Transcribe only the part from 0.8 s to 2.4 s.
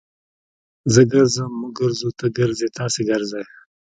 زه ګرځم. موږ ګرځو. تۀ